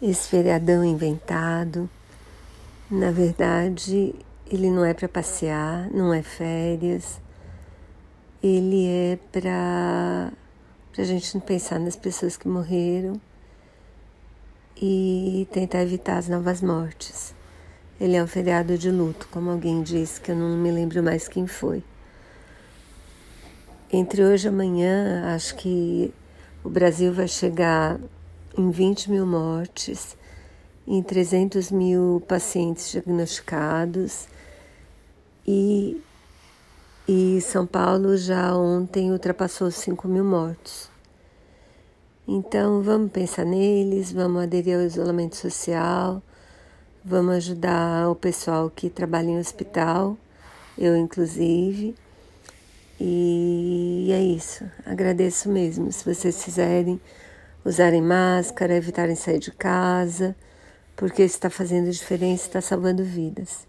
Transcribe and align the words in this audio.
esse 0.00 0.28
feriadão 0.28 0.84
inventado. 0.84 1.88
Na 2.90 3.10
verdade, 3.10 4.14
ele 4.50 4.70
não 4.70 4.84
é 4.84 4.94
para 4.94 5.08
passear, 5.08 5.90
não 5.90 6.12
é 6.12 6.22
férias, 6.22 7.20
ele 8.42 8.86
é 8.86 9.18
para 9.32 10.32
a 10.96 11.04
gente 11.04 11.34
não 11.34 11.40
pensar 11.40 11.78
nas 11.78 11.96
pessoas 11.96 12.36
que 12.36 12.46
morreram 12.48 13.20
e 14.80 15.48
tentar 15.50 15.82
evitar 15.82 16.18
as 16.18 16.28
novas 16.28 16.62
mortes. 16.62 17.34
Ele 18.00 18.14
é 18.14 18.22
um 18.22 18.26
feriado 18.26 18.76
de 18.76 18.90
luto, 18.90 19.26
como 19.30 19.50
alguém 19.50 19.82
disse, 19.82 20.20
que 20.20 20.30
eu 20.30 20.36
não 20.36 20.56
me 20.56 20.70
lembro 20.70 21.02
mais 21.02 21.26
quem 21.26 21.46
foi. 21.46 21.82
Entre 23.90 24.22
hoje 24.22 24.46
e 24.46 24.50
amanhã, 24.50 25.34
acho 25.34 25.56
que 25.56 26.12
o 26.62 26.68
Brasil 26.68 27.12
vai 27.12 27.26
chegar 27.26 27.98
em 28.56 28.70
20 28.70 29.10
mil 29.10 29.26
mortes, 29.26 30.16
em 30.86 31.02
300 31.02 31.70
mil 31.70 32.22
pacientes 32.26 32.90
diagnosticados 32.90 34.28
e, 35.46 36.00
e 37.08 37.40
São 37.40 37.66
Paulo 37.66 38.16
já 38.16 38.56
ontem 38.56 39.12
ultrapassou 39.12 39.70
5 39.70 40.08
mil 40.08 40.24
mortos. 40.24 40.90
Então 42.26 42.82
vamos 42.82 43.12
pensar 43.12 43.44
neles, 43.44 44.12
vamos 44.12 44.42
aderir 44.42 44.76
ao 44.76 44.82
isolamento 44.82 45.36
social 45.36 46.22
Vamos 47.08 47.36
ajudar 47.36 48.10
o 48.10 48.16
pessoal 48.16 48.68
que 48.68 48.90
trabalha 48.90 49.28
em 49.28 49.38
hospital, 49.38 50.18
eu 50.76 50.96
inclusive. 50.96 51.94
E 53.00 54.08
é 54.10 54.20
isso. 54.20 54.64
Agradeço 54.84 55.48
mesmo. 55.48 55.92
Se 55.92 56.04
vocês 56.04 56.42
fizerem, 56.42 57.00
usarem 57.66 58.00
máscara, 58.00 58.76
evitarem 58.76 59.16
sair 59.16 59.40
de 59.40 59.50
casa, 59.50 60.36
porque 60.94 61.22
está 61.22 61.50
fazendo 61.50 61.90
diferença, 61.90 62.46
está 62.46 62.60
salvando 62.60 63.02
vidas. 63.02 63.66